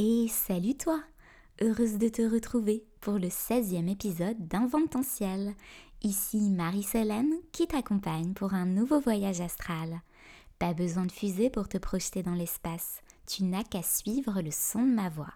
Et 0.00 0.28
salut 0.28 0.76
toi 0.76 1.02
Heureuse 1.60 1.98
de 1.98 2.08
te 2.08 2.22
retrouver 2.22 2.84
pour 3.00 3.14
le 3.14 3.26
16e 3.26 3.90
épisode 3.90 4.46
d'Invententiel. 4.46 5.54
Ici 6.04 6.50
Marie-Solène 6.50 7.32
qui 7.50 7.66
t'accompagne 7.66 8.32
pour 8.32 8.54
un 8.54 8.64
nouveau 8.64 9.00
voyage 9.00 9.40
astral. 9.40 10.00
Pas 10.60 10.72
besoin 10.72 11.04
de 11.04 11.10
fusée 11.10 11.50
pour 11.50 11.68
te 11.68 11.78
projeter 11.78 12.22
dans 12.22 12.36
l'espace, 12.36 13.00
tu 13.26 13.42
n'as 13.42 13.64
qu'à 13.64 13.82
suivre 13.82 14.40
le 14.40 14.52
son 14.52 14.84
de 14.84 14.94
ma 14.94 15.08
voix. 15.08 15.34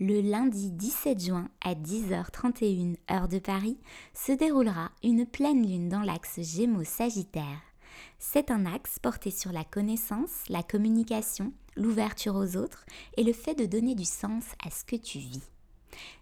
Le 0.00 0.22
lundi 0.22 0.70
17 0.70 1.22
juin 1.22 1.50
à 1.60 1.74
10h31 1.74 2.96
heure 3.10 3.28
de 3.28 3.38
Paris 3.38 3.76
se 4.14 4.32
déroulera 4.32 4.92
une 5.02 5.26
pleine 5.26 5.68
lune 5.68 5.90
dans 5.90 6.00
l'axe 6.00 6.40
Gémeaux-Sagittaire. 6.40 7.71
C'est 8.18 8.50
un 8.50 8.66
axe 8.66 8.98
porté 8.98 9.30
sur 9.30 9.52
la 9.52 9.64
connaissance, 9.64 10.44
la 10.48 10.62
communication, 10.62 11.52
l'ouverture 11.76 12.36
aux 12.36 12.56
autres 12.56 12.84
et 13.16 13.24
le 13.24 13.32
fait 13.32 13.54
de 13.54 13.66
donner 13.66 13.94
du 13.94 14.04
sens 14.04 14.44
à 14.64 14.70
ce 14.70 14.84
que 14.84 14.96
tu 14.96 15.18
vis. 15.18 15.42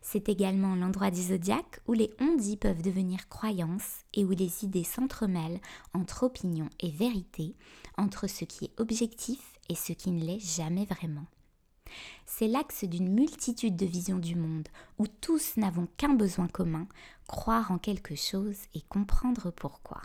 C'est 0.03 0.29
également 0.29 0.75
l'endroit 0.75 1.11
du 1.11 1.23
zodiaque 1.23 1.81
où 1.87 1.93
les 1.93 2.11
ondits 2.21 2.57
peuvent 2.57 2.83
devenir 2.83 3.29
croyances 3.29 4.05
et 4.15 4.25
où 4.25 4.31
les 4.31 4.65
idées 4.65 4.85
s'entremêlent 4.85 5.61
entre 5.95 6.25
opinion 6.25 6.69
et 6.81 6.91
vérité, 6.91 7.55
entre 7.97 8.27
ce 8.27 8.45
qui 8.45 8.65
est 8.65 8.81
objectif 8.81 9.41
et 9.69 9.75
ce 9.75 9.93
qui 9.93 10.11
ne 10.11 10.25
l'est 10.25 10.41
jamais 10.41 10.87
vraiment. 10.87 11.27
C'est 12.27 12.49
l'axe 12.49 12.85
d'une 12.85 13.13
multitude 13.13 13.77
de 13.77 13.87
visions 13.87 14.19
du 14.19 14.37
monde 14.37 14.69
où 14.99 15.07
tous 15.07 15.57
n'avons 15.57 15.89
qu'un 15.97 16.15
besoin 16.15 16.47
commun, 16.47 16.87
croire 17.27 17.71
en 17.73 17.79
quelque 17.79 18.15
chose 18.15 18.57
et 18.75 18.83
comprendre 18.83 19.51
pourquoi. 19.51 20.03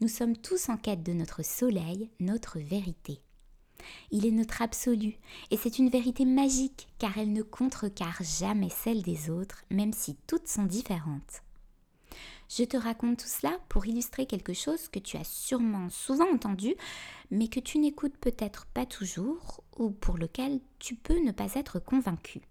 Nous 0.00 0.08
sommes 0.08 0.36
tous 0.36 0.68
en 0.68 0.76
quête 0.76 1.02
de 1.02 1.12
notre 1.12 1.44
soleil, 1.44 2.10
notre 2.20 2.58
vérité. 2.58 3.20
Il 4.10 4.26
est 4.26 4.30
notre 4.30 4.62
absolu, 4.62 5.14
et 5.50 5.56
c'est 5.56 5.78
une 5.78 5.90
vérité 5.90 6.24
magique, 6.24 6.88
car 6.98 7.18
elle 7.18 7.32
ne 7.32 7.42
contrecarre 7.42 8.22
jamais 8.22 8.70
celle 8.70 9.02
des 9.02 9.30
autres, 9.30 9.64
même 9.70 9.92
si 9.92 10.16
toutes 10.26 10.48
sont 10.48 10.64
différentes. 10.64 11.42
Je 12.48 12.64
te 12.64 12.76
raconte 12.76 13.18
tout 13.18 13.28
cela 13.28 13.58
pour 13.68 13.86
illustrer 13.86 14.26
quelque 14.26 14.52
chose 14.52 14.88
que 14.88 14.98
tu 14.98 15.16
as 15.16 15.24
sûrement 15.24 15.88
souvent 15.88 16.30
entendu, 16.30 16.74
mais 17.30 17.48
que 17.48 17.60
tu 17.60 17.78
n'écoutes 17.78 18.16
peut-être 18.18 18.66
pas 18.66 18.84
toujours, 18.84 19.62
ou 19.78 19.90
pour 19.90 20.18
lequel 20.18 20.60
tu 20.78 20.94
peux 20.94 21.18
ne 21.24 21.32
pas 21.32 21.54
être 21.54 21.78
convaincu. 21.78 22.42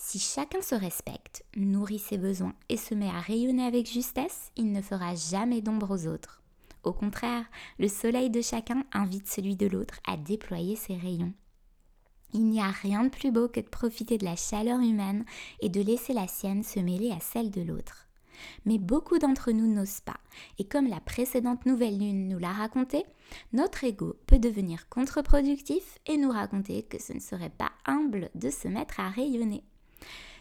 Si 0.00 0.20
chacun 0.20 0.62
se 0.62 0.76
respecte, 0.76 1.44
nourrit 1.56 1.98
ses 1.98 2.18
besoins 2.18 2.54
et 2.68 2.76
se 2.76 2.94
met 2.94 3.08
à 3.08 3.18
rayonner 3.18 3.64
avec 3.64 3.90
justesse, 3.90 4.52
il 4.56 4.70
ne 4.70 4.80
fera 4.80 5.16
jamais 5.16 5.60
d'ombre 5.60 5.90
aux 5.90 6.06
autres. 6.06 6.40
Au 6.84 6.92
contraire, 6.92 7.44
le 7.80 7.88
soleil 7.88 8.30
de 8.30 8.40
chacun 8.40 8.84
invite 8.92 9.26
celui 9.26 9.56
de 9.56 9.66
l'autre 9.66 9.98
à 10.06 10.16
déployer 10.16 10.76
ses 10.76 10.96
rayons. 10.96 11.32
Il 12.32 12.44
n'y 12.44 12.60
a 12.60 12.70
rien 12.70 13.04
de 13.04 13.08
plus 13.08 13.32
beau 13.32 13.48
que 13.48 13.58
de 13.58 13.68
profiter 13.68 14.18
de 14.18 14.24
la 14.24 14.36
chaleur 14.36 14.78
humaine 14.78 15.24
et 15.60 15.68
de 15.68 15.80
laisser 15.80 16.12
la 16.12 16.28
sienne 16.28 16.62
se 16.62 16.78
mêler 16.78 17.10
à 17.10 17.18
celle 17.20 17.50
de 17.50 17.62
l'autre. 17.62 18.06
Mais 18.66 18.78
beaucoup 18.78 19.18
d'entre 19.18 19.50
nous 19.50 19.66
n'osent 19.66 20.00
pas, 20.00 20.20
et 20.60 20.64
comme 20.64 20.86
la 20.86 21.00
précédente 21.00 21.66
nouvelle 21.66 21.98
lune 21.98 22.28
nous 22.28 22.38
l'a 22.38 22.52
raconté, 22.52 23.04
notre 23.52 23.82
ego 23.82 24.16
peut 24.28 24.38
devenir 24.38 24.88
contre-productif 24.88 25.98
et 26.06 26.16
nous 26.16 26.30
raconter 26.30 26.84
que 26.84 27.02
ce 27.02 27.12
ne 27.12 27.20
serait 27.20 27.50
pas 27.50 27.72
humble 27.84 28.30
de 28.36 28.48
se 28.48 28.68
mettre 28.68 29.00
à 29.00 29.08
rayonner. 29.08 29.64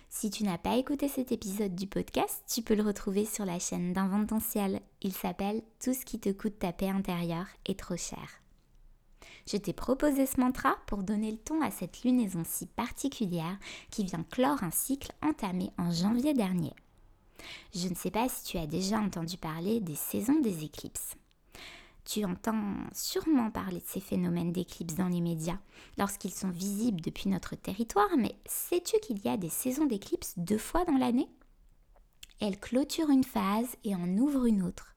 Si 0.09 0.30
tu 0.30 0.44
n'as 0.44 0.58
pas 0.58 0.77
écouté 0.77 1.08
cet 1.08 1.31
épisode 1.31 1.75
du 1.75 1.86
podcast, 1.86 2.44
tu 2.47 2.61
peux 2.61 2.75
le 2.75 2.83
retrouver 2.83 3.25
sur 3.25 3.45
la 3.45 3.59
chaîne 3.59 3.94
d'Invententiel. 3.94 4.81
Il 5.02 5.14
s'appelle 5.14 5.61
Tout 5.83 5.94
ce 5.94 6.05
qui 6.05 6.19
te 6.19 6.31
coûte 6.31 6.59
ta 6.59 6.72
paix 6.72 6.89
intérieure 6.89 7.47
est 7.66 7.80
trop 7.80 7.97
cher. 7.97 8.41
Je 9.45 9.58
t'ai 9.58 9.73
proposé 9.73 10.25
ce 10.25 10.39
mantra 10.39 10.75
pour 10.88 11.03
donner 11.03 11.31
le 11.31 11.38
ton 11.38 11.61
à 11.61 11.72
cette 11.72 12.03
lunaison 12.03 12.44
si 12.45 12.66
particulière 12.66 13.58
qui 13.91 14.03
vient 14.03 14.23
clore 14.23 14.64
un 14.64 14.72
cycle 14.72 15.11
entamé 15.22 15.72
en 15.77 15.91
janvier 15.91 16.33
dernier. 16.33 16.73
Je 17.73 17.88
ne 17.88 17.95
sais 17.95 18.11
pas 18.11 18.27
si 18.27 18.44
tu 18.44 18.58
as 18.58 18.67
déjà 18.67 18.99
entendu 18.99 19.38
parler 19.38 19.80
des 19.80 19.95
saisons 19.95 20.39
des 20.42 20.64
éclipses. 20.64 21.15
Tu 22.07 22.23
entends 22.23 22.73
sûrement 22.93 23.51
parler 23.51 23.79
de 23.79 23.85
ces 23.85 23.99
phénomènes 23.99 24.53
d'éclipse 24.53 24.95
dans 24.95 25.09
les 25.09 25.19
médias 25.19 25.59
lorsqu'ils 25.97 26.31
sont 26.31 26.49
visibles 26.49 27.01
depuis 27.01 27.29
notre 27.29 27.57
territoire, 27.57 28.15
mais 28.17 28.33
sais-tu 28.45 28.97
qu'il 29.01 29.19
y 29.25 29.27
a 29.27 29.35
des 29.35 29.49
saisons 29.49 29.85
d'éclipse 29.85 30.33
deux 30.37 30.57
fois 30.57 30.85
dans 30.85 30.95
l'année? 30.95 31.27
Elles 32.39 32.61
clôturent 32.61 33.09
une 33.09 33.25
phase 33.25 33.75
et 33.83 33.93
en 33.93 34.17
ouvrent 34.17 34.45
une 34.45 34.63
autre. 34.63 34.95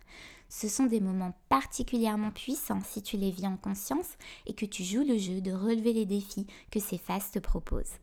Ce 0.48 0.68
sont 0.68 0.86
des 0.86 1.00
moments 1.00 1.36
particulièrement 1.48 2.30
puissants 2.30 2.82
si 2.84 3.02
tu 3.02 3.16
les 3.16 3.32
vis 3.32 3.48
en 3.48 3.56
conscience 3.56 4.16
et 4.46 4.54
que 4.54 4.66
tu 4.66 4.84
joues 4.84 5.04
le 5.04 5.18
jeu 5.18 5.40
de 5.40 5.50
relever 5.50 5.92
les 5.92 6.06
défis 6.06 6.46
que 6.70 6.78
ces 6.78 6.98
phases 6.98 7.32
te 7.32 7.40
proposent. 7.40 7.98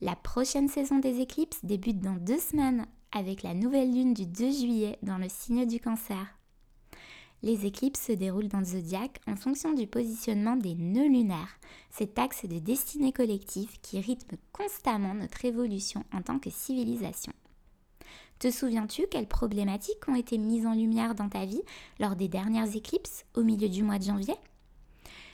La 0.00 0.16
prochaine 0.16 0.68
saison 0.68 1.00
des 1.00 1.20
éclipses 1.20 1.62
débute 1.66 2.00
dans 2.00 2.16
deux 2.16 2.40
semaines 2.40 2.86
avec 3.12 3.42
la 3.42 3.52
nouvelle 3.52 3.92
lune 3.92 4.14
du 4.14 4.24
2 4.24 4.52
juillet 4.52 4.98
dans 5.02 5.18
le 5.18 5.28
signe 5.28 5.66
du 5.66 5.80
cancer. 5.80 6.39
Les 7.42 7.64
éclipses 7.64 8.06
se 8.06 8.12
déroulent 8.12 8.48
dans 8.48 8.58
le 8.58 8.64
zodiaque 8.64 9.20
en 9.26 9.34
fonction 9.34 9.72
du 9.72 9.86
positionnement 9.86 10.56
des 10.56 10.74
nœuds 10.74 11.08
lunaires, 11.08 11.58
cet 11.90 12.18
axe 12.18 12.44
de 12.44 12.58
destinée 12.58 13.12
collective 13.12 13.80
qui 13.80 14.00
rythme 14.00 14.36
constamment 14.52 15.14
notre 15.14 15.44
évolution 15.44 16.04
en 16.12 16.20
tant 16.20 16.38
que 16.38 16.50
civilisation. 16.50 17.32
Te 18.38 18.50
souviens-tu 18.50 19.06
quelles 19.10 19.28
problématiques 19.28 20.08
ont 20.08 20.14
été 20.14 20.38
mises 20.38 20.66
en 20.66 20.74
lumière 20.74 21.14
dans 21.14 21.28
ta 21.28 21.44
vie 21.44 21.62
lors 21.98 22.16
des 22.16 22.28
dernières 22.28 22.74
éclipses 22.74 23.24
au 23.34 23.42
milieu 23.42 23.68
du 23.68 23.82
mois 23.82 23.98
de 23.98 24.04
janvier? 24.04 24.36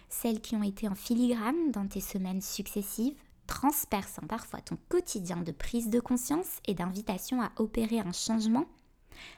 Celles 0.09 0.41
qui 0.41 0.55
ont 0.55 0.62
été 0.62 0.89
en 0.89 0.95
filigrane 0.95 1.72
dans 1.72 1.87
tes 1.89 2.00
semaines 2.00 2.43
successives, 2.43 3.16
transperçant 3.47 4.27
parfois 4.28 4.61
ton 4.61 4.77
quotidien 4.89 5.39
de 5.39 5.53
prise 5.53 5.89
de 5.89 6.00
conscience 6.00 6.61
et 6.66 6.75
d'invitation 6.75 7.43
à 7.43 7.50
opérer 7.56 8.00
un 8.00 8.12
changement? 8.12 8.66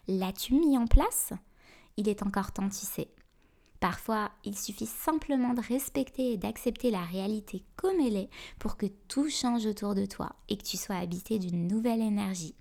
L'as-tu 0.06 0.54
mis 0.54 0.76
en 0.76 0.86
place? 0.86 1.32
Il 1.98 2.08
est 2.08 2.22
encore 2.22 2.52
temps, 2.52 2.68
tu 2.68 2.86
sais. 2.86 3.08
Parfois, 3.80 4.30
il 4.44 4.56
suffit 4.56 4.86
simplement 4.86 5.52
de 5.52 5.60
respecter 5.60 6.32
et 6.32 6.36
d'accepter 6.36 6.90
la 6.90 7.02
réalité 7.02 7.64
comme 7.76 8.00
elle 8.00 8.16
est 8.16 8.30
pour 8.58 8.76
que 8.76 8.86
tout 9.08 9.28
change 9.28 9.66
autour 9.66 9.94
de 9.94 10.06
toi 10.06 10.34
et 10.48 10.56
que 10.56 10.62
tu 10.62 10.76
sois 10.76 10.96
habité 10.96 11.38
d'une 11.38 11.66
nouvelle 11.68 12.00
énergie. 12.00 12.54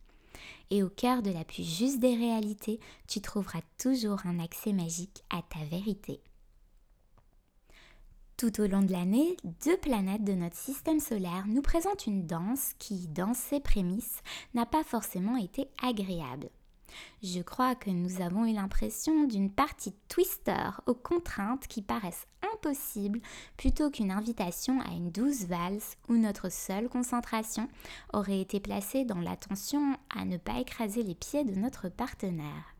Et 0.69 0.83
au 0.83 0.89
cœur 0.89 1.21
de 1.21 1.31
la 1.31 1.45
plus 1.45 1.63
juste 1.63 1.99
des 1.99 2.15
réalités, 2.15 2.79
tu 3.07 3.21
trouveras 3.21 3.61
toujours 3.77 4.25
un 4.25 4.39
accès 4.39 4.73
magique 4.73 5.23
à 5.29 5.41
ta 5.41 5.63
vérité. 5.65 6.19
Tout 8.35 8.59
au 8.61 8.67
long 8.67 8.81
de 8.81 8.91
l'année, 8.91 9.37
deux 9.65 9.77
planètes 9.77 10.23
de 10.23 10.33
notre 10.33 10.57
système 10.57 10.99
solaire 10.99 11.45
nous 11.47 11.61
présentent 11.61 12.05
une 12.05 12.27
danse 12.27 12.73
qui, 12.77 13.07
dans 13.07 13.33
ses 13.33 13.59
prémices, 13.59 14.21
n'a 14.53 14.65
pas 14.65 14.83
forcément 14.83 15.37
été 15.37 15.67
agréable. 15.81 16.49
Je 17.23 17.41
crois 17.41 17.75
que 17.75 17.89
nous 17.89 18.21
avons 18.21 18.45
eu 18.45 18.53
l'impression 18.53 19.25
d'une 19.25 19.51
partie 19.51 19.93
twister 20.07 20.69
aux 20.85 20.93
contraintes 20.93 21.67
qui 21.67 21.81
paraissent 21.81 22.27
impossibles 22.53 23.21
plutôt 23.57 23.89
qu'une 23.89 24.11
invitation 24.11 24.79
à 24.81 24.91
une 24.91 25.11
douce 25.11 25.45
valse 25.45 25.97
où 26.09 26.15
notre 26.15 26.51
seule 26.51 26.89
concentration 26.89 27.67
aurait 28.13 28.41
été 28.41 28.59
placée 28.59 29.05
dans 29.05 29.19
l'attention 29.19 29.97
à 30.15 30.25
ne 30.25 30.37
pas 30.37 30.59
écraser 30.59 31.03
les 31.03 31.15
pieds 31.15 31.43
de 31.43 31.55
notre 31.55 31.89
partenaire. 31.89 32.75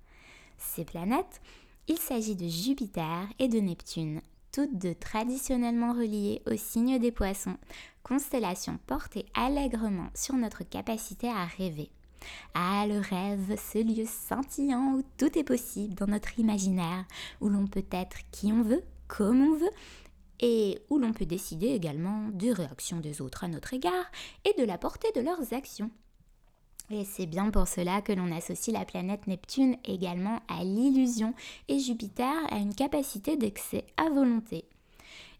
Ces 0.57 0.85
planètes, 0.85 1.41
il 1.87 1.97
s'agit 1.97 2.35
de 2.35 2.47
Jupiter 2.47 3.27
et 3.39 3.47
de 3.47 3.59
Neptune, 3.59 4.21
toutes 4.51 4.77
deux 4.77 4.95
traditionnellement 4.95 5.93
reliées 5.93 6.41
au 6.47 6.55
signe 6.57 6.99
des 6.99 7.11
poissons, 7.11 7.57
constellation 8.03 8.79
portée 8.87 9.25
allègrement 9.33 10.09
sur 10.15 10.35
notre 10.35 10.63
capacité 10.63 11.27
à 11.29 11.45
rêver. 11.45 11.91
Ah, 12.53 12.85
le 12.87 12.99
rêve, 12.99 13.57
ce 13.57 13.77
lieu 13.77 14.05
scintillant 14.05 14.95
où 14.95 15.03
tout 15.17 15.37
est 15.37 15.43
possible 15.43 15.93
dans 15.95 16.07
notre 16.07 16.39
imaginaire, 16.39 17.05
où 17.41 17.49
l'on 17.49 17.67
peut 17.67 17.85
être 17.91 18.17
qui 18.31 18.51
on 18.51 18.61
veut, 18.61 18.83
comme 19.07 19.41
on 19.41 19.55
veut, 19.55 19.71
et 20.39 20.79
où 20.89 20.97
l'on 20.97 21.13
peut 21.13 21.25
décider 21.25 21.67
également 21.67 22.29
des 22.29 22.51
réactions 22.51 22.99
des 22.99 23.21
autres 23.21 23.43
à 23.43 23.47
notre 23.47 23.73
égard 23.73 24.11
et 24.45 24.59
de 24.59 24.65
la 24.65 24.77
portée 24.77 25.11
de 25.15 25.21
leurs 25.21 25.53
actions. 25.53 25.91
Et 26.89 27.03
c'est 27.03 27.25
bien 27.25 27.49
pour 27.49 27.67
cela 27.67 28.01
que 28.01 28.13
l'on 28.13 28.31
associe 28.31 28.75
la 28.75 28.85
planète 28.85 29.27
Neptune 29.27 29.75
également 29.83 30.39
à 30.47 30.63
l'illusion 30.63 31.33
et 31.67 31.79
Jupiter 31.79 32.33
à 32.49 32.57
une 32.57 32.73
capacité 32.73 33.35
d'excès 33.35 33.85
à 33.97 34.09
volonté. 34.09 34.65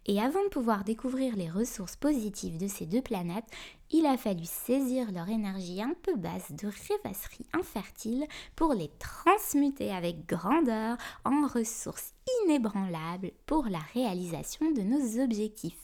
Et 0.09 0.21
avant 0.21 0.41
de 0.41 0.49
pouvoir 0.49 0.85
découvrir 0.85 1.35
les 1.35 1.49
ressources 1.49 1.97
positives 1.97 2.57
de 2.57 2.69
ces 2.69 2.85
deux 2.85 3.01
planètes, 3.01 3.49
il 3.91 4.05
a 4.05 4.15
fallu 4.15 4.45
saisir 4.45 5.11
leur 5.11 5.27
énergie 5.27 5.81
un 5.81 5.93
peu 6.01 6.15
basse 6.15 6.49
de 6.53 6.67
rêvasserie 6.67 7.45
infertile 7.51 8.25
pour 8.55 8.73
les 8.73 8.89
transmuter 8.99 9.91
avec 9.91 10.25
grandeur 10.25 10.97
en 11.25 11.45
ressources 11.47 12.13
inébranlables 12.45 13.31
pour 13.45 13.65
la 13.65 13.81
réalisation 13.93 14.71
de 14.71 14.81
nos 14.81 15.21
objectifs. 15.21 15.75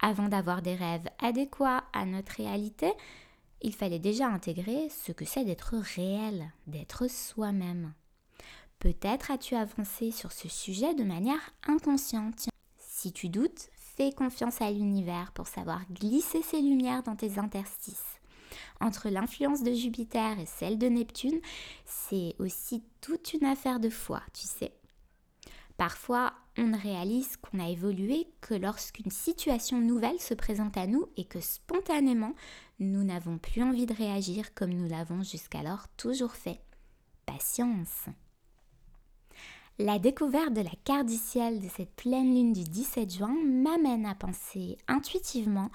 Avant 0.00 0.28
d'avoir 0.28 0.62
des 0.62 0.76
rêves 0.76 1.08
adéquats 1.20 1.82
à 1.92 2.04
notre 2.04 2.36
réalité, 2.36 2.92
il 3.60 3.74
fallait 3.74 3.98
déjà 3.98 4.28
intégrer 4.28 4.88
ce 4.88 5.10
que 5.10 5.24
c'est 5.24 5.44
d'être 5.44 5.74
réel, 5.96 6.52
d'être 6.68 7.10
soi-même. 7.10 7.92
Peut-être 8.78 9.32
as-tu 9.32 9.56
avancé 9.56 10.12
sur 10.12 10.30
ce 10.30 10.48
sujet 10.48 10.94
de 10.94 11.02
manière 11.02 11.50
inconsciente. 11.66 12.48
Si 12.98 13.12
tu 13.12 13.28
doutes, 13.28 13.68
fais 13.74 14.10
confiance 14.10 14.62
à 14.62 14.70
l'univers 14.70 15.30
pour 15.32 15.48
savoir 15.48 15.82
glisser 15.92 16.40
ses 16.40 16.62
lumières 16.62 17.02
dans 17.02 17.14
tes 17.14 17.38
interstices. 17.38 18.18
Entre 18.80 19.10
l'influence 19.10 19.62
de 19.62 19.74
Jupiter 19.74 20.40
et 20.40 20.46
celle 20.46 20.78
de 20.78 20.86
Neptune, 20.86 21.38
c'est 21.84 22.34
aussi 22.38 22.82
toute 23.02 23.34
une 23.34 23.44
affaire 23.44 23.80
de 23.80 23.90
foi, 23.90 24.22
tu 24.32 24.46
sais. 24.46 24.72
Parfois, 25.76 26.32
on 26.56 26.68
ne 26.68 26.78
réalise 26.78 27.36
qu'on 27.36 27.60
a 27.60 27.68
évolué 27.68 28.28
que 28.40 28.54
lorsqu'une 28.54 29.10
situation 29.10 29.78
nouvelle 29.78 30.18
se 30.18 30.32
présente 30.32 30.78
à 30.78 30.86
nous 30.86 31.06
et 31.18 31.26
que 31.26 31.42
spontanément, 31.42 32.32
nous 32.78 33.04
n'avons 33.04 33.36
plus 33.36 33.62
envie 33.62 33.84
de 33.84 33.92
réagir 33.92 34.54
comme 34.54 34.72
nous 34.72 34.88
l'avons 34.88 35.22
jusqu'alors 35.22 35.86
toujours 35.98 36.32
fait. 36.32 36.62
Patience. 37.26 38.08
La 39.78 39.98
découverte 39.98 40.54
de 40.54 40.62
la 40.62 40.70
carte 40.84 41.06
du 41.06 41.16
de 41.16 41.68
cette 41.68 41.94
pleine 41.96 42.34
lune 42.34 42.54
du 42.54 42.64
17 42.64 43.18
juin 43.18 43.36
m'amène 43.44 44.06
à 44.06 44.14
penser 44.14 44.78
intuitivement 44.88 45.68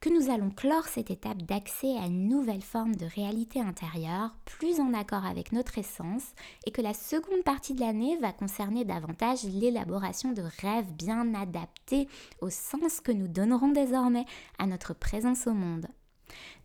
que 0.00 0.08
nous 0.08 0.28
allons 0.28 0.50
clore 0.50 0.88
cette 0.88 1.12
étape 1.12 1.40
d'accès 1.42 1.96
à 1.96 2.06
une 2.06 2.26
nouvelle 2.28 2.62
forme 2.62 2.96
de 2.96 3.06
réalité 3.06 3.60
intérieure, 3.60 4.34
plus 4.44 4.80
en 4.80 4.92
accord 4.92 5.24
avec 5.24 5.52
notre 5.52 5.78
essence, 5.78 6.32
et 6.66 6.72
que 6.72 6.82
la 6.82 6.94
seconde 6.94 7.44
partie 7.44 7.74
de 7.74 7.80
l'année 7.80 8.16
va 8.16 8.32
concerner 8.32 8.84
davantage 8.84 9.44
l'élaboration 9.44 10.32
de 10.32 10.42
rêves 10.60 10.92
bien 10.92 11.32
adaptés 11.34 12.08
au 12.40 12.50
sens 12.50 13.00
que 13.00 13.12
nous 13.12 13.28
donnerons 13.28 13.68
désormais 13.68 14.26
à 14.58 14.66
notre 14.66 14.94
présence 14.94 15.46
au 15.46 15.54
monde. 15.54 15.86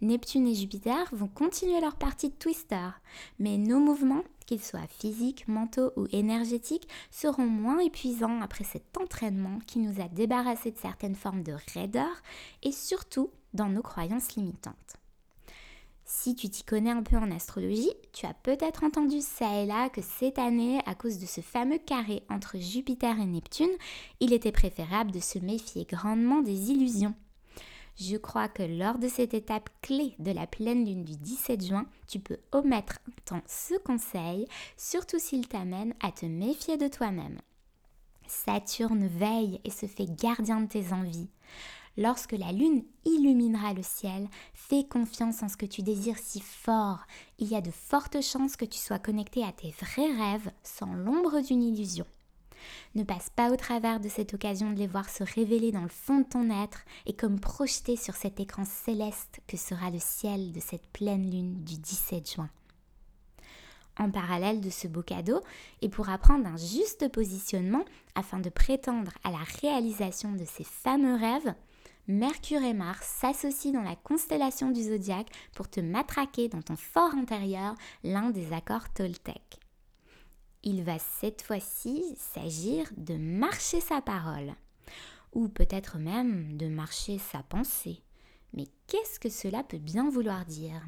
Neptune 0.02 0.48
et 0.48 0.56
Jupiter 0.56 1.08
vont 1.12 1.28
continuer 1.28 1.82
leur 1.82 1.98
partie 1.98 2.30
de 2.30 2.36
twister, 2.36 2.90
mais 3.38 3.58
nos 3.58 3.80
mouvements, 3.80 4.24
qu'ils 4.50 4.64
soient 4.64 4.88
physiques, 4.88 5.48
mentaux 5.48 5.92
ou 5.96 6.08
énergétiques, 6.12 6.88
seront 7.12 7.46
moins 7.46 7.78
épuisants 7.78 8.42
après 8.42 8.64
cet 8.64 8.98
entraînement 8.98 9.60
qui 9.68 9.78
nous 9.78 10.02
a 10.02 10.08
débarrassés 10.08 10.72
de 10.72 10.78
certaines 10.80 11.16
formes 11.16 11.44
de 11.44 11.54
raideur 11.76 12.10
et 12.64 12.72
surtout 12.72 13.30
dans 13.54 13.70
nos 13.70 13.84
croyances 13.84 14.36
limitantes. 14.36 14.96
Si 16.04 16.34
tu 16.34 16.50
t'y 16.50 16.64
connais 16.64 16.90
un 16.90 17.04
peu 17.04 17.16
en 17.18 17.30
astrologie, 17.30 17.94
tu 18.12 18.26
as 18.26 18.34
peut-être 18.34 18.84
entendu 18.84 19.22
ça 19.22 19.62
et 19.62 19.68
là 19.68 19.88
que 19.90 20.02
cette 20.02 20.40
année, 20.40 20.80
à 20.88 20.96
cause 20.96 21.20
de 21.20 21.28
ce 21.28 21.42
fameux 21.42 21.78
carré 21.78 22.24
entre 22.32 22.58
Jupiter 22.58 23.20
et 23.20 23.28
Neptune, 23.28 23.78
il 24.20 24.34
était 24.34 24.52
préférable 24.52 25.12
de 25.12 25.20
se 25.20 25.38
méfier 25.38 25.86
grandement 25.86 26.42
des 26.42 26.72
illusions 26.72 27.14
je 28.00 28.16
crois 28.18 28.48
que 28.48 28.64
lors 28.64 28.98
de 28.98 29.08
cette 29.08 29.34
étape 29.34 29.70
clé 29.82 30.16
de 30.20 30.32
la 30.32 30.48
pleine 30.48 30.86
lune 30.86 31.04
du 31.04 31.18
17 31.18 31.66
juin, 31.66 31.86
tu 32.08 32.20
peux 32.20 32.38
omettre 32.52 33.00
un 33.08 33.22
temps 33.26 33.44
ce 33.46 33.78
conseil, 33.80 34.48
surtout 34.78 35.20
s'il 35.20 35.48
t'amène 35.48 35.94
à 36.02 36.12
te 36.12 36.26
méfier 36.26 36.78
de 36.78 36.88
toi-même. 36.88 37.40
Saturne 38.26 39.08
veille 39.08 39.60
et 39.66 39.72
se 39.72 39.86
fait 39.86 40.06
gardien 40.06 40.62
de 40.62 40.68
tes 40.68 40.94
envies. 40.94 41.30
Lorsque 41.98 42.32
la 42.32 42.54
lune 42.54 42.86
illuminera 43.04 43.74
le 43.74 43.84
ciel, 43.84 44.30
fais 44.54 44.86
confiance 44.86 45.44
en 45.44 45.50
ce 45.50 45.58
que 45.58 45.66
tu 45.66 45.82
désires 45.82 46.20
si 46.20 46.40
fort. 46.40 47.00
Il 47.40 47.48
y 47.48 47.56
a 47.56 47.62
de 47.62 47.72
fortes 47.72 48.22
chances 48.22 48.56
que 48.56 48.66
tu 48.66 48.78
sois 48.78 49.00
connecté 49.00 49.44
à 49.44 49.52
tes 49.52 49.72
vrais 49.72 50.14
rêves 50.14 50.52
sans 50.64 50.94
l'ombre 50.94 51.42
d'une 51.42 51.64
illusion. 51.64 52.06
Ne 52.96 53.04
passe 53.04 53.30
pas 53.30 53.52
au 53.52 53.56
travers 53.56 54.00
de 54.00 54.10
cette 54.10 54.34
occasion 54.34 54.72
de 54.72 54.80
les 54.80 54.88
voir 54.88 55.10
se 55.10 55.24
révéler 55.24 55.72
dans 55.72 55.84
le 55.84 55.90
fond 55.90 56.20
de 56.20 56.28
ton 56.28 56.50
être 56.50 56.82
et 57.06 57.14
comme 57.14 57.40
projeter 57.40 57.96
sur 57.96 58.16
cet 58.16 58.40
écran 58.40 58.66
céleste 58.66 59.40
que 59.48 59.58
sera 59.58 59.90
le 59.90 60.00
ciel 60.00 60.52
de 60.52 60.60
cette 60.60 60.88
pleine 60.88 61.30
lune 61.30 61.64
du 61.64 61.78
17 61.78 62.34
juin. 62.36 62.50
En 63.98 64.12
parallèle 64.12 64.62
de 64.62 64.70
ce 64.70 64.88
beau 64.88 65.02
cadeau, 65.02 65.42
et 65.82 65.90
pour 65.90 66.10
apprendre 66.10 66.48
un 66.48 66.56
juste 66.56 67.12
positionnement 67.12 67.84
afin 68.16 68.40
de 68.40 68.50
prétendre 68.50 69.12
à 69.26 69.32
la 69.32 69.44
réalisation 69.62 70.32
de 70.32 70.46
ces 70.46 70.64
fameux 70.64 71.16
rêves, 71.16 71.54
Mercure 72.08 72.64
et 72.64 72.74
Mars 72.74 73.06
s'associent 73.06 73.74
dans 73.74 73.88
la 73.88 73.96
constellation 73.96 74.72
du 74.72 74.82
zodiaque 74.82 75.30
pour 75.54 75.70
te 75.70 75.80
matraquer 75.80 76.48
dans 76.48 76.62
ton 76.64 76.76
fort 76.76 77.14
intérieur 77.14 77.76
l'un 78.04 78.32
des 78.32 78.52
accords 78.52 78.90
Toltec 78.96 79.60
il 80.64 80.84
va 80.84 81.00
cette 81.00 81.42
fois-ci 81.42 82.04
s'agir 82.18 82.86
de 82.98 83.16
marcher 83.16 83.80
sa 83.80 84.02
parole, 84.02 84.54
ou 85.34 85.48
peut-être 85.48 85.98
même 85.98 86.58
de 86.58 86.68
marcher 86.68 87.18
sa 87.18 87.44
pensée. 87.44 88.02
Mais 88.54 88.68
qu'est-ce 88.88 89.20
que 89.20 89.30
cela 89.30 89.64
peut 89.64 89.78
bien 89.78 90.10
vouloir 90.10 90.46
dire? 90.46 90.82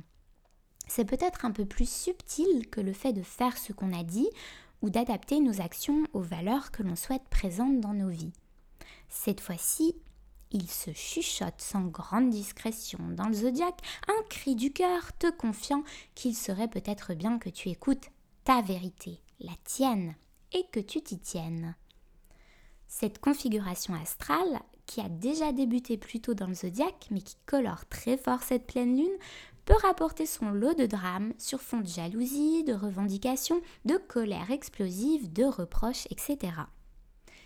C'est 0.87 1.05
peut-être 1.05 1.45
un 1.45 1.51
peu 1.51 1.65
plus 1.65 1.89
subtil 1.89 2.69
que 2.69 2.81
le 2.81 2.93
fait 2.93 3.13
de 3.13 3.21
faire 3.21 3.57
ce 3.57 3.71
qu'on 3.71 3.97
a 3.97 4.03
dit 4.03 4.29
ou 4.81 4.89
d'adapter 4.89 5.39
nos 5.39 5.61
actions 5.61 6.03
aux 6.13 6.21
valeurs 6.21 6.71
que 6.71 6.83
l'on 6.83 6.95
souhaite 6.95 7.27
présentes 7.29 7.79
dans 7.79 7.93
nos 7.93 8.09
vies. 8.09 8.33
Cette 9.07 9.41
fois-ci, 9.41 9.95
il 10.51 10.69
se 10.69 10.91
chuchote 10.91 11.59
sans 11.61 11.83
grande 11.83 12.29
discrétion 12.29 12.99
dans 13.11 13.27
le 13.27 13.33
zodiaque 13.33 13.81
un 14.07 14.23
cri 14.29 14.55
du 14.55 14.73
cœur 14.73 15.15
te 15.17 15.29
confiant 15.29 15.83
qu'il 16.13 16.35
serait 16.35 16.67
peut-être 16.67 17.13
bien 17.13 17.37
que 17.37 17.49
tu 17.49 17.69
écoutes 17.69 18.09
ta 18.43 18.61
vérité, 18.61 19.21
la 19.41 19.53
tienne, 19.63 20.15
et 20.53 20.65
que 20.71 20.79
tu 20.79 21.01
t'y 21.01 21.19
tiennes. 21.19 21.75
Cette 22.87 23.19
configuration 23.19 23.93
astrale, 23.93 24.61
qui 24.85 24.99
a 24.99 25.09
déjà 25.09 25.53
débuté 25.53 25.97
plus 25.97 26.19
tôt 26.19 26.33
dans 26.33 26.47
le 26.47 26.53
zodiaque, 26.53 27.07
mais 27.11 27.21
qui 27.21 27.35
colore 27.45 27.85
très 27.87 28.17
fort 28.17 28.43
cette 28.43 28.67
pleine 28.67 28.97
lune, 28.97 29.17
peut 29.65 29.77
rapporter 29.81 30.25
son 30.25 30.49
lot 30.49 30.73
de 30.73 30.85
drames 30.85 31.33
sur 31.37 31.61
fond 31.61 31.79
de 31.79 31.87
jalousie, 31.87 32.63
de 32.63 32.73
revendications, 32.73 33.61
de 33.85 33.95
colère 33.95 34.51
explosive, 34.51 35.31
de 35.31 35.45
reproches, 35.45 36.07
etc. 36.09 36.53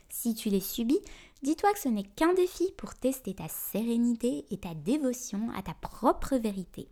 Si 0.09 0.33
tu 0.33 0.50
les 0.50 0.62
subis, 0.62 1.00
dis-toi 1.44 1.71
que 1.74 1.80
ce 1.80 1.89
n'est 1.89 2.03
qu'un 2.03 2.33
défi 2.33 2.71
pour 2.77 2.95
tester 2.95 3.36
ta 3.36 3.48
sérénité 3.48 4.45
et 4.50 4.57
ta 4.57 4.74
dévotion 4.74 5.51
à 5.56 5.62
ta 5.62 5.74
propre 5.74 6.38
vérité. 6.38 6.88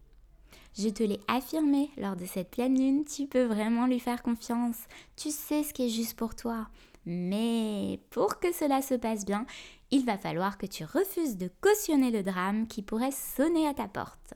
Je 0.75 0.89
te 0.89 1.03
l'ai 1.03 1.19
affirmé 1.27 1.91
lors 1.97 2.15
de 2.15 2.25
cette 2.25 2.49
pleine 2.49 2.77
lune, 2.77 3.05
tu 3.05 3.27
peux 3.27 3.43
vraiment 3.43 3.85
lui 3.85 3.99
faire 3.99 4.23
confiance. 4.23 4.77
Tu 5.15 5.29
sais 5.29 5.63
ce 5.63 5.73
qui 5.73 5.85
est 5.85 5.89
juste 5.89 6.17
pour 6.17 6.35
toi. 6.35 6.67
Mais 7.05 7.99
pour 8.09 8.39
que 8.39 8.51
cela 8.51 8.81
se 8.81 8.95
passe 8.95 9.25
bien, 9.25 9.45
il 9.91 10.05
va 10.05 10.17
falloir 10.17 10.57
que 10.57 10.65
tu 10.65 10.83
refuses 10.83 11.37
de 11.37 11.51
cautionner 11.61 12.09
le 12.09 12.23
drame 12.23 12.67
qui 12.67 12.81
pourrait 12.81 13.11
sonner 13.11 13.67
à 13.67 13.73
ta 13.73 13.87
porte. 13.87 14.33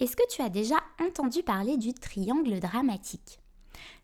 Est-ce 0.00 0.16
que 0.16 0.28
tu 0.30 0.40
as 0.40 0.48
déjà 0.48 0.76
entendu 1.00 1.42
parler 1.42 1.76
du 1.76 1.92
triangle 1.92 2.60
dramatique? 2.60 3.40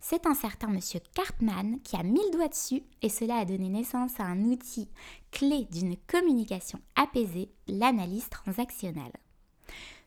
C'est 0.00 0.26
un 0.26 0.34
certain 0.34 0.68
monsieur 0.68 1.00
Cartman 1.14 1.80
qui 1.82 1.96
a 1.96 2.02
mis 2.02 2.20
le 2.26 2.32
doigt 2.32 2.48
dessus 2.48 2.82
et 3.00 3.08
cela 3.08 3.38
a 3.38 3.44
donné 3.44 3.68
naissance 3.68 4.20
à 4.20 4.24
un 4.24 4.44
outil 4.44 4.88
clé 5.30 5.66
d'une 5.70 5.96
communication 6.08 6.80
apaisée, 6.94 7.48
l'analyse 7.68 8.28
transactionnelle. 8.28 9.12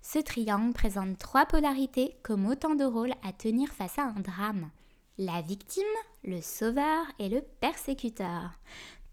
Ce 0.10 0.20
triangle 0.20 0.72
présente 0.72 1.18
trois 1.18 1.46
polarités 1.46 2.16
comme 2.24 2.46
autant 2.46 2.76
de 2.76 2.86
rôles 2.86 3.14
à 3.24 3.34
tenir 3.34 3.68
face 3.74 4.00
à 4.00 4.04
un 4.04 4.22
drame. 4.22 4.70
La 5.18 5.42
victime, 5.42 5.84
le 6.24 6.40
sauveur 6.40 7.04
et 7.20 7.28
le 7.28 7.42
persécuteur. 7.60 8.52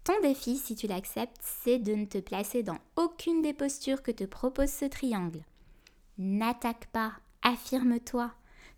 Ton 0.05 0.13
défi, 0.21 0.55
si 0.55 0.73
tu 0.73 0.87
l'acceptes, 0.87 1.35
c'est 1.41 1.79
de 1.79 1.95
ne 1.95 2.05
te 2.05 2.19
placer 2.19 2.63
dans 2.63 2.77
aucune 2.95 3.41
des 3.41 3.51
postures 3.51 4.03
que 4.03 4.11
te 4.11 4.23
propose 4.23 4.69
ce 4.69 4.85
triangle. 4.85 5.43
N'attaque 6.17 6.85
pas, 6.93 7.11
affirme-toi. 7.41 8.31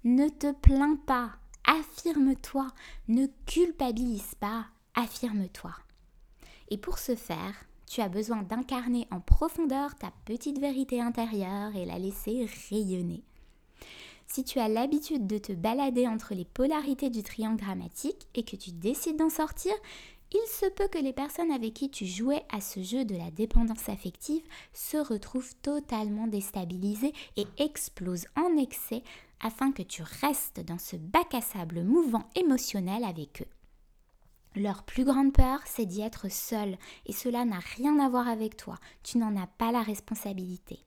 Ne 0.03 0.27
te 0.29 0.51
plains 0.53 0.97
pas, 1.05 1.33
affirme-toi. 1.67 2.67
Ne 3.09 3.27
culpabilise 3.45 4.33
pas, 4.39 4.65
affirme-toi. 4.95 5.75
Et 6.69 6.79
pour 6.79 6.97
ce 6.97 7.15
faire, 7.15 7.66
tu 7.87 8.01
as 8.01 8.09
besoin 8.09 8.43
d'incarner 8.43 9.07
en 9.11 9.19
profondeur 9.19 9.95
ta 9.95 10.11
petite 10.25 10.59
vérité 10.59 11.01
intérieure 11.01 11.75
et 11.75 11.85
la 11.85 11.97
laisser 11.97 12.47
rayonner. 12.69 13.23
Si 14.27 14.43
tu 14.43 14.59
as 14.59 14.67
l'habitude 14.67 15.25
de 15.25 15.37
te 15.37 15.53
balader 15.53 16.07
entre 16.07 16.35
les 16.35 16.45
polarités 16.45 17.09
du 17.09 17.23
triangle 17.23 17.61
dramatique 17.61 18.27
et 18.35 18.43
que 18.43 18.57
tu 18.57 18.71
décides 18.71 19.17
d'en 19.17 19.29
sortir, 19.29 19.73
il 20.33 20.47
se 20.49 20.69
peut 20.69 20.89
que 20.89 20.97
les 20.97 21.13
personnes 21.13 21.51
avec 21.51 21.73
qui 21.73 21.89
tu 21.89 22.05
jouais 22.05 22.43
à 22.51 22.59
ce 22.59 22.83
jeu 22.83 23.05
de 23.05 23.15
la 23.15 23.31
dépendance 23.31 23.87
affective 23.87 24.43
se 24.73 24.97
retrouvent 24.97 25.55
totalement 25.61 26.27
déstabilisées 26.27 27.13
et 27.37 27.47
explosent 27.57 28.27
en 28.35 28.57
excès 28.57 29.03
afin 29.39 29.71
que 29.71 29.83
tu 29.83 30.03
restes 30.21 30.59
dans 30.59 30.79
ce 30.79 30.97
bac 30.97 31.33
à 31.33 31.41
sable 31.41 31.83
mouvant 31.83 32.27
émotionnel 32.35 33.05
avec 33.05 33.41
eux. 33.41 33.56
Leur 34.57 34.81
plus 34.81 35.05
grande 35.05 35.33
peur, 35.33 35.59
c'est 35.65 35.85
d'y 35.85 36.01
être 36.01 36.31
seul, 36.31 36.79
et 37.05 37.13
cela 37.13 37.45
n'a 37.45 37.59
rien 37.75 37.99
à 37.99 38.09
voir 38.09 38.27
avec 38.27 38.57
toi, 38.57 38.75
tu 39.03 39.19
n'en 39.19 39.37
as 39.37 39.45
pas 39.45 39.71
la 39.71 39.83
responsabilité. 39.83 40.79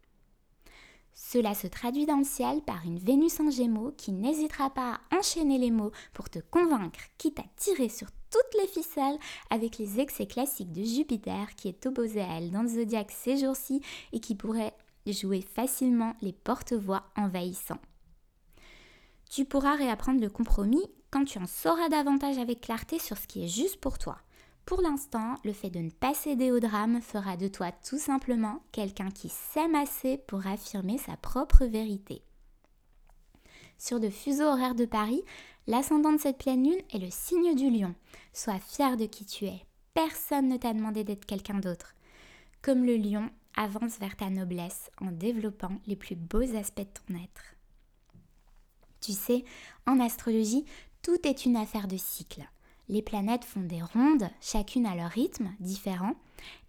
Cela 1.15 1.55
se 1.55 1.69
traduit 1.69 2.05
dans 2.05 2.17
le 2.17 2.25
ciel 2.25 2.63
par 2.63 2.85
une 2.85 2.99
Vénus 2.99 3.39
en 3.39 3.49
gémeaux 3.49 3.93
qui 3.97 4.11
n'hésitera 4.11 4.71
pas 4.71 4.95
à 4.95 5.17
enchaîner 5.17 5.57
les 5.59 5.71
mots 5.71 5.93
pour 6.13 6.29
te 6.29 6.41
convaincre, 6.41 6.99
quitte 7.17 7.39
à 7.39 7.45
tirer 7.55 7.89
sur 7.89 8.09
toutes 8.33 8.61
les 8.61 8.67
ficelles 8.67 9.19
avec 9.51 9.79
les 9.79 10.01
excès 10.01 10.27
classiques 10.27 10.73
de 10.73 10.83
Jupiter 10.83 11.55
qui 11.55 11.69
est 11.69 11.87
opposé 11.87 12.23
à 12.23 12.39
elle 12.39 12.51
dans 12.51 12.63
le 12.63 12.69
zodiaque 12.69 13.13
ces 13.13 13.37
jours-ci 13.37 13.83
et 14.13 14.19
qui 14.19 14.35
pourrait 14.35 14.75
jouer 15.07 15.43
facilement 15.43 16.17
les 16.23 16.33
porte-voix 16.33 17.05
envahissants. 17.17 17.81
Tu 19.31 19.45
pourras 19.45 19.77
réapprendre 19.77 20.21
le 20.21 20.31
compromis 20.31 20.89
quand 21.11 21.25
tu 21.25 21.39
en 21.39 21.47
sauras 21.47 21.89
davantage 21.89 22.39
avec 22.39 22.61
clarté 22.61 22.99
sur 22.99 23.17
ce 23.17 23.27
qui 23.27 23.45
est 23.45 23.49
juste 23.49 23.81
pour 23.81 23.99
toi. 23.99 24.19
Pour 24.65 24.83
l'instant, 24.83 25.35
le 25.45 25.53
fait 25.53 25.71
de 25.71 25.81
ne 25.81 25.91
pas 25.91 26.15
céder 26.15 26.53
au 26.53 26.61
drame 26.61 27.01
fera 27.01 27.37
de 27.37 27.49
toi 27.49 27.73
tout 27.73 27.99
simplement 27.99 28.63
quelqu'un 28.73 29.11
qui 29.11 29.29
s'aime 29.29 29.75
assez 29.75 30.19
pour 30.19 30.47
affirmer 30.47 30.99
sa 30.99 31.17
propre 31.17 31.65
vérité. 31.65 32.23
Sur 33.79 33.99
le 33.99 34.11
fuseau 34.11 34.45
horaire 34.45 34.75
de 34.75 34.85
Paris, 34.85 35.23
l'ascendant 35.67 36.13
de 36.13 36.21
cette 36.21 36.39
pleine 36.39 36.63
lune 36.63 36.83
est 36.93 36.99
le 36.99 37.11
signe 37.11 37.55
du 37.55 37.71
lion. 37.71 37.95
Sois 38.33 38.59
fier 38.59 38.97
de 38.97 39.07
qui 39.07 39.25
tu 39.25 39.47
es. 39.47 39.65
Personne 39.95 40.49
ne 40.49 40.57
t'a 40.57 40.73
demandé 40.73 41.03
d'être 41.03 41.27
quelqu'un 41.27 41.59
d'autre. 41.59 41.95
Comme 42.63 42.85
le 42.85 42.97
lion, 42.97 43.31
avance 43.57 43.99
vers 43.99 44.17
ta 44.17 44.31
noblesse 44.31 44.91
en 45.01 45.11
développant 45.11 45.81
les 45.87 45.97
plus 45.97 46.15
beaux 46.15 46.55
aspects 46.55 46.81
de 46.81 47.15
ton 47.15 47.15
être. 47.15 47.57
Tu 49.01 49.13
sais, 49.13 49.45
en 49.87 49.99
astrologie, 49.99 50.67
tout 51.03 51.27
est 51.27 51.45
une 51.45 51.57
affaire 51.57 51.89
de 51.89 51.97
cycle. 51.97 52.49
Les 52.89 53.03
planètes 53.03 53.45
font 53.45 53.61
des 53.61 53.81
rondes, 53.81 54.29
chacune 54.41 54.85
à 54.85 54.97
leur 54.97 55.11
rythme 55.11 55.53
différent, 55.61 56.15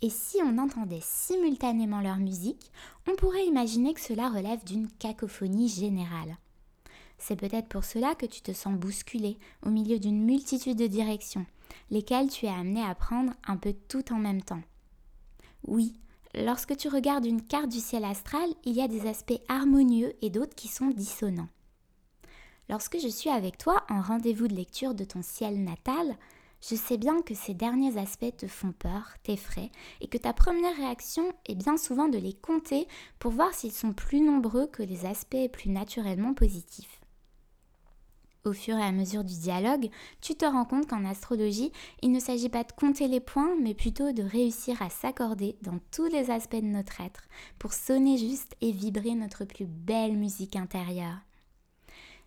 et 0.01 0.09
si 0.09 0.38
on 0.43 0.57
entendait 0.57 1.01
simultanément 1.01 2.01
leur 2.01 2.17
musique, 2.17 2.71
on 3.07 3.15
pourrait 3.15 3.47
imaginer 3.47 3.93
que 3.93 4.01
cela 4.01 4.29
relève 4.29 4.63
d'une 4.63 4.88
cacophonie 4.88 5.67
générale. 5.67 6.38
C'est 7.17 7.35
peut-être 7.35 7.67
pour 7.67 7.83
cela 7.83 8.15
que 8.15 8.25
tu 8.25 8.41
te 8.41 8.53
sens 8.53 8.75
bousculé 8.75 9.38
au 9.65 9.69
milieu 9.69 10.00
d'une 10.00 10.23
multitude 10.23 10.77
de 10.77 10.88
directions, 10.88 11.45
lesquelles 11.89 12.29
tu 12.29 12.45
es 12.45 12.50
amené 12.50 12.83
à 12.83 12.95
prendre 12.95 13.33
un 13.47 13.57
peu 13.57 13.73
tout 13.88 14.13
en 14.13 14.17
même 14.17 14.41
temps. 14.41 14.61
Oui, 15.67 15.93
lorsque 16.35 16.77
tu 16.77 16.88
regardes 16.88 17.25
une 17.25 17.43
carte 17.43 17.69
du 17.69 17.79
ciel 17.79 18.05
astral, 18.05 18.50
il 18.63 18.73
y 18.73 18.81
a 18.81 18.88
des 18.88 19.07
aspects 19.07 19.41
harmonieux 19.47 20.13
et 20.21 20.29
d'autres 20.29 20.55
qui 20.55 20.67
sont 20.67 20.89
dissonants. 20.89 21.50
Lorsque 22.71 22.99
je 22.99 23.09
suis 23.09 23.29
avec 23.29 23.57
toi 23.57 23.83
en 23.89 24.01
rendez-vous 24.01 24.47
de 24.47 24.55
lecture 24.55 24.95
de 24.95 25.03
ton 25.03 25.21
ciel 25.21 25.61
natal, 25.61 26.15
je 26.61 26.75
sais 26.75 26.97
bien 26.97 27.21
que 27.21 27.35
ces 27.35 27.53
derniers 27.53 27.97
aspects 27.97 28.37
te 28.37 28.47
font 28.47 28.71
peur, 28.71 29.09
t'effraient, 29.23 29.71
et 29.99 30.07
que 30.07 30.17
ta 30.17 30.31
première 30.31 30.77
réaction 30.77 31.33
est 31.47 31.55
bien 31.55 31.75
souvent 31.75 32.07
de 32.07 32.17
les 32.17 32.31
compter 32.31 32.87
pour 33.19 33.33
voir 33.33 33.53
s'ils 33.53 33.73
sont 33.73 33.91
plus 33.91 34.21
nombreux 34.21 34.67
que 34.67 34.83
les 34.83 35.05
aspects 35.05 35.51
plus 35.51 35.69
naturellement 35.69 36.33
positifs. 36.33 37.01
Au 38.45 38.53
fur 38.53 38.77
et 38.77 38.83
à 38.83 38.93
mesure 38.93 39.25
du 39.25 39.37
dialogue, 39.37 39.89
tu 40.21 40.35
te 40.35 40.45
rends 40.45 40.63
compte 40.63 40.87
qu'en 40.87 41.03
astrologie, 41.03 41.73
il 42.01 42.13
ne 42.13 42.21
s'agit 42.21 42.47
pas 42.47 42.63
de 42.63 42.71
compter 42.71 43.09
les 43.09 43.19
points, 43.19 43.53
mais 43.59 43.73
plutôt 43.73 44.13
de 44.13 44.23
réussir 44.23 44.81
à 44.81 44.89
s'accorder 44.89 45.57
dans 45.61 45.79
tous 45.91 46.05
les 46.05 46.31
aspects 46.31 46.55
de 46.55 46.61
notre 46.61 47.01
être 47.01 47.23
pour 47.59 47.73
sonner 47.73 48.17
juste 48.17 48.55
et 48.61 48.71
vibrer 48.71 49.13
notre 49.15 49.43
plus 49.43 49.65
belle 49.65 50.15
musique 50.15 50.55
intérieure. 50.55 51.19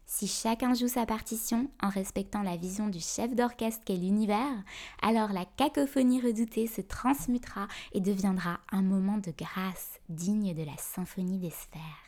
Si 0.06 0.26
chacun 0.26 0.74
joue 0.74 0.88
sa 0.88 1.06
partition 1.06 1.68
en 1.82 1.88
respectant 1.88 2.42
la 2.42 2.56
vision 2.56 2.88
du 2.88 3.00
chef 3.00 3.34
d'orchestre 3.34 3.82
qu'est 3.84 3.96
l'univers, 3.96 4.62
alors 5.02 5.32
la 5.32 5.44
cacophonie 5.44 6.20
redoutée 6.20 6.66
se 6.66 6.82
transmutera 6.82 7.68
et 7.92 8.00
deviendra 8.00 8.60
un 8.70 8.82
moment 8.82 9.18
de 9.18 9.32
grâce 9.36 10.00
digne 10.08 10.54
de 10.54 10.62
la 10.62 10.76
symphonie 10.76 11.38
des 11.38 11.50
sphères. 11.50 12.04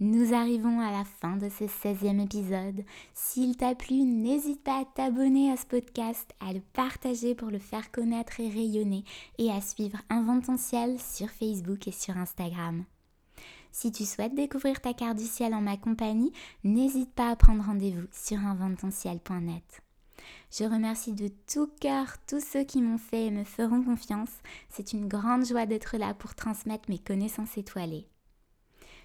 Nous 0.00 0.32
arrivons 0.32 0.78
à 0.78 0.92
la 0.92 1.04
fin 1.04 1.36
de 1.36 1.48
ce 1.48 1.64
16e 1.64 2.22
épisode. 2.22 2.84
S'il 3.14 3.56
t'a 3.56 3.74
plu, 3.74 4.04
n'hésite 4.04 4.62
pas 4.62 4.82
à 4.82 4.84
t'abonner 4.84 5.50
à 5.50 5.56
ce 5.56 5.66
podcast, 5.66 6.32
à 6.38 6.52
le 6.52 6.60
partager 6.60 7.34
pour 7.34 7.50
le 7.50 7.58
faire 7.58 7.90
connaître 7.90 8.38
et 8.38 8.48
rayonner, 8.48 9.02
et 9.38 9.50
à 9.50 9.60
suivre 9.60 9.98
Invententiel 10.08 11.00
sur 11.00 11.28
Facebook 11.30 11.88
et 11.88 11.92
sur 11.92 12.16
Instagram. 12.16 12.84
Si 13.72 13.92
tu 13.92 14.04
souhaites 14.04 14.34
découvrir 14.34 14.80
ta 14.80 14.94
carte 14.94 15.18
du 15.18 15.26
ciel 15.26 15.54
en 15.54 15.60
ma 15.60 15.76
compagnie, 15.76 16.32
n'hésite 16.64 17.12
pas 17.12 17.30
à 17.30 17.36
prendre 17.36 17.64
rendez-vous 17.64 18.06
sur 18.12 18.38
invententiel.net. 18.38 19.82
Je 20.50 20.64
remercie 20.64 21.12
de 21.12 21.28
tout 21.52 21.70
cœur 21.80 22.16
tous 22.26 22.44
ceux 22.44 22.64
qui 22.64 22.82
m'ont 22.82 22.98
fait 22.98 23.26
et 23.26 23.30
me 23.30 23.44
feront 23.44 23.82
confiance. 23.82 24.30
C'est 24.68 24.92
une 24.92 25.08
grande 25.08 25.46
joie 25.46 25.66
d'être 25.66 25.96
là 25.96 26.14
pour 26.14 26.34
transmettre 26.34 26.88
mes 26.88 26.98
connaissances 26.98 27.56
étoilées. 27.56 28.08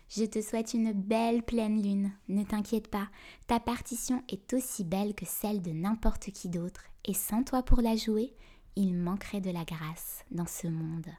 Je 0.09 0.25
te 0.25 0.41
souhaite 0.41 0.73
une 0.73 0.91
belle 0.91 1.43
pleine 1.43 1.81
lune. 1.81 2.11
Ne 2.27 2.43
t'inquiète 2.43 2.87
pas, 2.87 3.09
ta 3.47 3.59
partition 3.59 4.23
est 4.29 4.53
aussi 4.53 4.83
belle 4.83 5.15
que 5.15 5.25
celle 5.25 5.61
de 5.61 5.71
n'importe 5.71 6.31
qui 6.31 6.49
d'autre, 6.49 6.83
et 7.05 7.13
sans 7.13 7.43
toi 7.43 7.63
pour 7.63 7.81
la 7.81 7.95
jouer, 7.95 8.33
il 8.75 8.95
manquerait 8.95 9.41
de 9.41 9.51
la 9.51 9.65
grâce 9.65 10.23
dans 10.31 10.45
ce 10.45 10.67
monde. 10.67 11.09